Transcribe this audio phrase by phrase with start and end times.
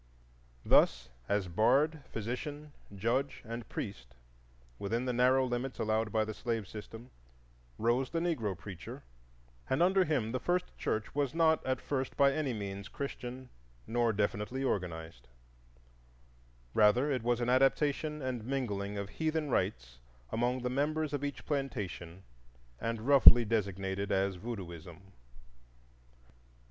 [0.65, 4.15] Thus, as bard, physician, judge, and priest,
[4.79, 7.11] within the narrow limits allowed by the slave system,
[7.77, 9.03] rose the Negro preacher,
[9.69, 13.49] and under him the first church was not at first by any means Christian
[13.85, 15.27] nor definitely organized;
[16.73, 19.99] rather it was an adaptation and mingling of heathen rites
[20.31, 22.23] among the members of each plantation,
[22.79, 25.11] and roughly designated as Voodooism.